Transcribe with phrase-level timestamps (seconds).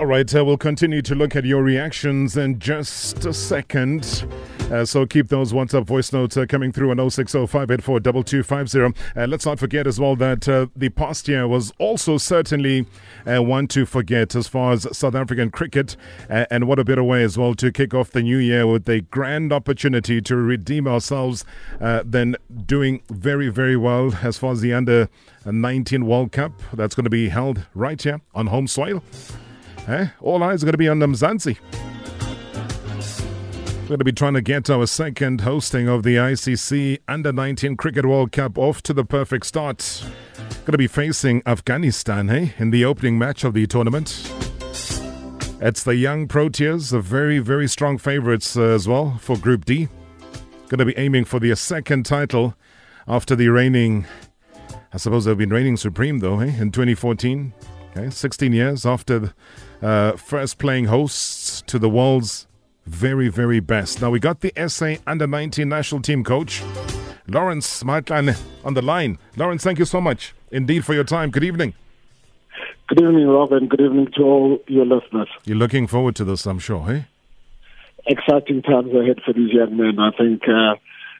[0.00, 4.24] All right, uh, we'll continue to look at your reactions in just a second.
[4.72, 8.96] Uh, so keep those WhatsApp voice notes uh, coming through on 0605842250.
[9.14, 12.86] Uh, let's not forget as well that uh, the past year was also certainly
[13.30, 15.94] uh, one to forget as far as South African cricket.
[16.30, 18.88] Uh, and what a better way as well to kick off the new year with
[18.88, 21.44] a grand opportunity to redeem ourselves
[21.78, 22.34] than
[22.64, 25.10] doing very, very well as far as the under
[25.44, 29.02] 19 World Cup that's going to be held right here on home soil.
[29.88, 30.08] Eh?
[30.20, 31.58] All eyes are going to be on Mzansi.
[33.82, 37.76] We're going to be trying to get our second hosting of the ICC Under 19
[37.76, 40.04] Cricket World Cup off to the perfect start.
[40.64, 44.32] Going to be facing Afghanistan eh, in the opening match of the tournament.
[45.60, 49.88] It's the young Proteas, the very, very strong favourites uh, as well for Group D.
[50.68, 52.54] Going to be aiming for their second title
[53.08, 54.06] after the reigning,
[54.92, 57.52] I suppose they've been reigning supreme though, eh, in 2014.
[57.94, 59.34] Okay, 16 years after
[59.82, 62.46] uh, first playing hosts to the world's
[62.86, 64.00] very, very best.
[64.00, 66.62] Now, we got the SA under 19 national team coach,
[67.28, 69.18] Lawrence Mahatlane, on the line.
[69.36, 71.30] Lawrence, thank you so much indeed for your time.
[71.30, 71.74] Good evening.
[72.88, 73.68] Good evening, Robin.
[73.68, 75.28] Good evening to all your listeners.
[75.44, 77.02] You're looking forward to this, I'm sure, eh?
[78.06, 79.98] Exciting times ahead for these young men.
[79.98, 80.76] I think uh,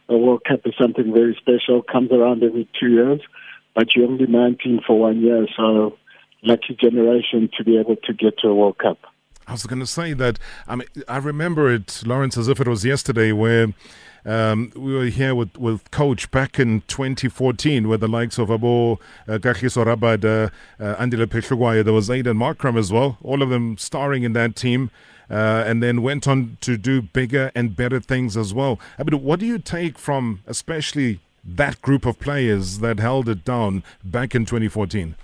[0.08, 1.83] the World Cup is something very special.
[1.83, 3.20] Comes around every two years,
[3.74, 5.98] but you're only 19 for one year, so
[6.42, 8.98] lucky generation to be able to get to a World Cup.
[9.46, 10.38] I was going to say that.
[10.68, 13.74] I mean, I remember it, Lawrence, as if it was yesterday, where
[14.24, 19.00] um, we were here with, with Coach back in 2014, where the likes of Abo,
[19.26, 23.77] uh, Kagiso Rabada, uh, Andile Phehlukwayo, there was Aiden Markram as well, all of them
[23.78, 24.90] starring in that team.
[25.30, 28.78] Uh, and then went on to do bigger and better things as well.
[28.98, 33.42] I mean, what do you take from especially that group of players that held it
[33.42, 35.14] down back in 2014?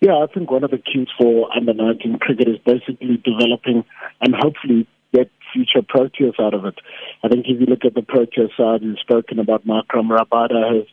[0.00, 3.84] Yeah, I think one of the keys for under 19 cricket is basically developing
[4.20, 6.74] and hopefully get future Proteas out of it.
[7.22, 10.86] I think if you look at the Protea side, you've spoken about Markram Rabada has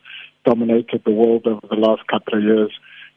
[0.45, 2.72] dominated the world over the last couple of years.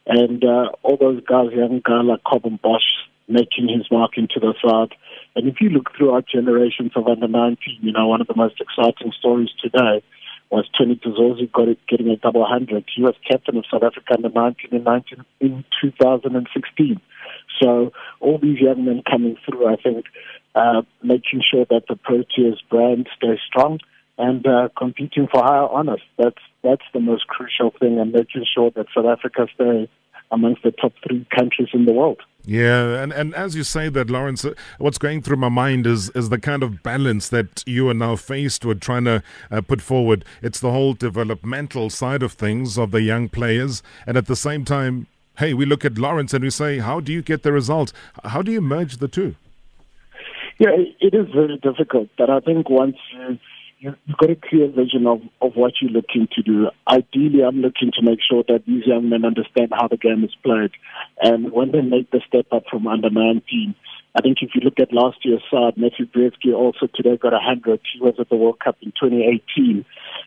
[0.07, 2.83] And uh, all those guys, young guys like Corbin Bosch,
[3.29, 4.95] making his mark into the side.
[5.37, 8.61] And if you look throughout generations of under 19, you know, one of the most
[8.61, 10.03] exciting stories today
[10.55, 12.85] was Tony de Zorzi got it, getting a double hundred.
[12.95, 17.01] He was captain of South Africa under 19 in, 19 in 2016.
[17.61, 20.07] So all these young men coming through, I think,
[20.55, 23.81] uh, making sure that the Proteas brand stays strong
[24.17, 26.03] and uh, competing for higher honors.
[26.19, 29.89] That's that's the most crucial thing, and making sure that South Africa stays
[30.31, 32.21] amongst the top three countries in the world.
[32.47, 36.11] Yeah, and, and as you say that, Lawrence, uh, what's going through my mind is
[36.11, 39.81] is the kind of balance that you are now faced with trying to uh, put
[39.81, 40.25] forward.
[40.43, 44.65] It's the whole developmental side of things of the young players, and at the same
[44.67, 45.07] time,
[45.39, 47.93] hey, we look at Lawrence and we say, how do you get the result?
[48.25, 49.37] How do you merge the two?
[50.59, 50.71] Yeah,
[51.01, 53.39] it is very difficult, but I think once you
[54.07, 56.71] you've got a clear vision of, of what you're looking to do.
[56.89, 60.35] Ideally, I'm looking to make sure that these young men understand how the game is
[60.43, 60.71] played.
[61.21, 63.75] And when they make the step up from under 19,
[64.17, 67.81] I think if you look at last year's side, Matthew Breetzke also today got 100.
[67.93, 69.85] He was at the World Cup in 2018.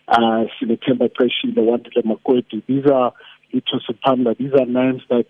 [0.07, 2.61] Uh, Sinethemba Qeshile, to Makwetu.
[2.67, 3.13] These are
[3.53, 4.37] Lutho Sipamla.
[4.37, 5.27] These are names that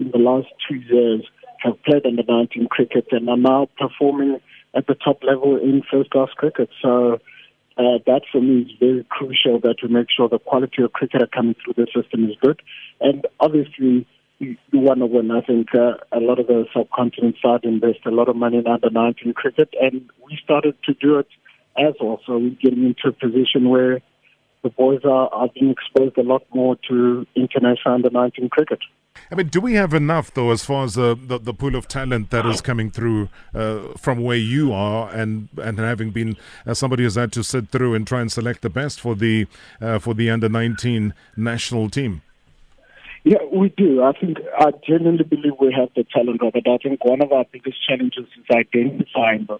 [0.00, 1.24] in the last two years
[1.58, 4.40] have played under 19 cricket and are now performing
[4.74, 6.70] at the top level in first class cricket.
[6.80, 7.18] So
[7.78, 11.26] uh, that for me is very crucial that we make sure the quality of cricketer
[11.26, 12.60] coming through the system is good.
[13.00, 14.06] And obviously,
[14.72, 15.30] want to win.
[15.30, 18.66] I think uh, a lot of the subcontinent side invest a lot of money in
[18.66, 21.28] under 19 cricket, and we started to do it
[21.78, 22.20] as well.
[22.26, 24.00] So we're getting into a position where
[24.62, 28.80] the boys are, are being exposed a lot more to international under 19 cricket.
[29.30, 31.88] I mean, do we have enough though, as far as uh, the the pool of
[31.88, 36.36] talent that is coming through uh, from where you are, and and having been
[36.66, 39.46] uh, somebody who's had to sit through and try and select the best for the
[39.80, 42.22] uh, for the under nineteen national team?
[43.24, 44.02] Yeah, we do.
[44.02, 46.66] I think I genuinely believe we have the talent, Robert.
[46.66, 49.58] I think one of our biggest challenges is identifying them.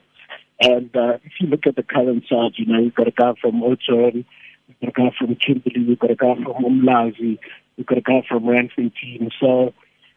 [0.61, 3.35] And uh, if you look at the current side, you know, you've got a guy
[3.41, 4.25] from Oudtshoorn,
[4.67, 7.39] you've got a guy from Kimberley, you've got a guy from Umlazi,
[7.79, 9.31] We've got a guy from Randfontein team.
[9.41, 9.73] So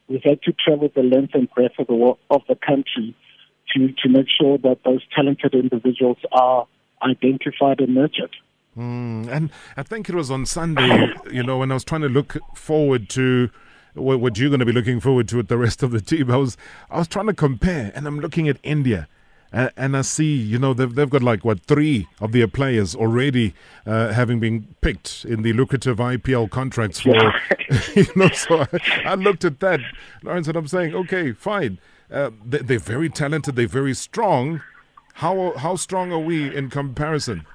[0.10, 3.16] we've had to travel the length and breadth of the, of the country
[3.74, 6.68] to, to make sure that those talented individuals are
[7.02, 8.36] identified and nurtured.
[8.78, 12.10] Mm, and I think it was on Sunday, you know, when I was trying to
[12.10, 13.50] look forward to
[13.94, 16.32] what you're going to be looking forward to with the rest of the team.
[16.32, 16.58] I was
[16.90, 19.08] I was trying to compare, and I'm looking at India.
[19.54, 23.54] And I see, you know, they've, they've got like, what, three of their players already
[23.86, 27.14] uh, having been picked in the lucrative IPL contracts for,
[27.96, 29.82] you know, so I, I, looked at that,
[30.24, 31.80] Lawrence, and I'm saying, okay, fine.
[32.10, 34.62] uh, they, are very talented, they're very strong.
[35.16, 37.46] How how strong are we in comparison?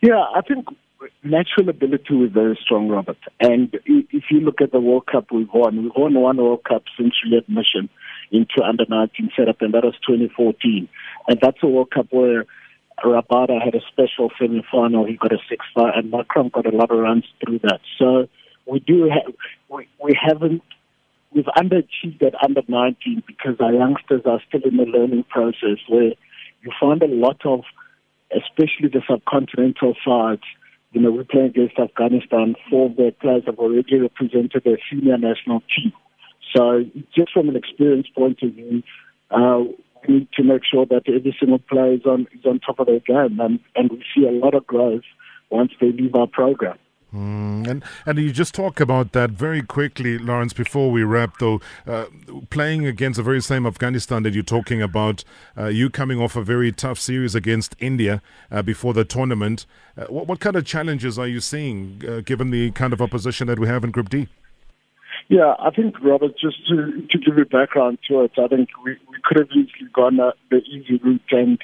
[0.00, 0.66] Yeah, I think
[1.22, 3.18] natural ability was very strong, Robert.
[3.40, 6.84] And if you look at the World Cup we've won, we've won one World Cup
[6.96, 7.90] since readmission
[8.34, 10.88] into under 19 setup, and that was 2014.
[11.28, 12.44] And that's a World Cup where
[13.04, 15.06] Rabada had a special semi-final.
[15.06, 17.80] He got a six-for, and Markram got a lot of runs through that.
[17.98, 18.28] So
[18.66, 19.32] we do have
[19.68, 20.62] we, we haven't
[21.32, 26.12] we've underachieved at under 19 because our youngsters are still in the learning process where
[26.62, 27.62] you find a lot of,
[28.34, 30.42] especially the subcontinental sides.
[30.92, 32.54] You know, we play against Afghanistan.
[32.70, 35.92] Four of their players have already represented their senior national team.
[36.52, 36.84] So
[37.16, 38.82] just from an experience point of view,
[39.30, 39.64] uh,
[40.06, 42.86] we need to make sure that every single player is on is on top of
[42.86, 45.02] their game, and, and we see a lot of growth
[45.50, 46.78] once they leave our program.
[47.14, 50.52] Mm, and and you just talk about that very quickly, Lawrence.
[50.52, 52.06] Before we wrap, though, uh,
[52.50, 55.22] playing against the very same Afghanistan that you're talking about,
[55.56, 58.20] uh, you coming off a very tough series against India
[58.50, 59.64] uh, before the tournament.
[59.96, 63.46] Uh, what, what kind of challenges are you seeing, uh, given the kind of opposition
[63.46, 64.26] that we have in Group D?
[65.28, 68.92] Yeah, I think Robert, just to to give you background to it, I think we,
[69.08, 71.58] we could have easily gone uh, the easy route and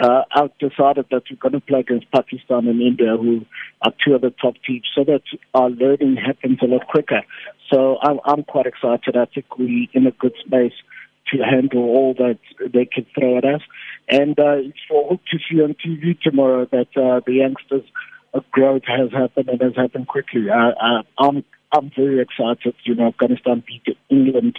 [0.00, 3.44] uh, out decided that we're going to play against Pakistan and India, who
[3.82, 5.22] are two of the top teams, so that
[5.54, 7.22] our learning happens a lot quicker.
[7.70, 9.14] So I'm I'm quite excited.
[9.14, 10.74] I think we're in a good space
[11.32, 12.38] to handle all that
[12.72, 13.60] they can throw at us,
[14.08, 17.88] and uh, it's for hope to see on TV tomorrow that uh, the youngsters'
[18.50, 20.48] growth has happened and has happened quickly.
[20.48, 22.74] Uh, uh, I'm I'm very excited.
[22.84, 24.56] You know, Afghanistan beat England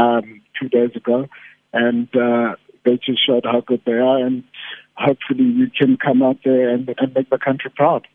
[0.00, 1.26] um, two days ago,
[1.72, 2.54] and uh,
[2.84, 4.24] they just showed how good they are.
[4.24, 4.44] And
[4.94, 8.06] hopefully, we can come out there and, and make the country proud.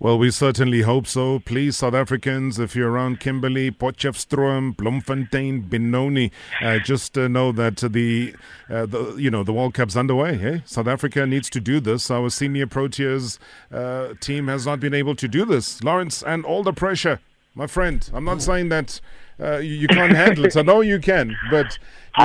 [0.00, 1.40] Well, we certainly hope so.
[1.40, 6.30] Please, South Africans, if you're around Kimberley, Potchefstroom, Bloemfontein, Benoni,
[6.62, 8.36] uh, just uh, know that the,
[8.70, 10.40] uh, the you know the World Cup's underway.
[10.40, 10.58] Eh?
[10.64, 12.12] South Africa needs to do this.
[12.12, 13.40] Our senior Proteas
[13.72, 15.82] uh, team has not been able to do this.
[15.82, 17.18] Lawrence, and all the pressure
[17.58, 18.08] my friend.
[18.14, 19.00] I'm not saying that
[19.40, 20.56] uh, you, you, can't handle it.
[20.56, 21.76] I know you can, but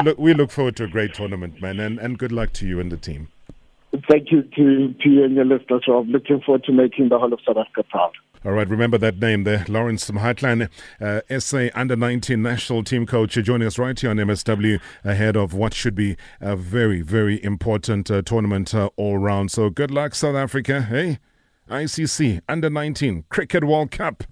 [0.03, 2.79] look, we look forward to a great tournament, man, and, and good luck to you
[2.79, 3.29] and the team.
[4.09, 7.33] Thank you to, to you and your listeners, I'm Looking forward to making the whole
[7.33, 8.11] of South Africa proud.
[8.45, 10.69] All right, remember that name there, Lawrence Mahatlane,
[11.01, 15.53] uh, SA Under 19 national team coach, joining us right here on MSW ahead of
[15.53, 19.49] what should be a very, very important uh, tournament uh, all round.
[19.49, 20.81] So good luck, South Africa.
[20.83, 21.19] Hey,
[21.69, 24.23] ICC Under 19 Cricket World Cup.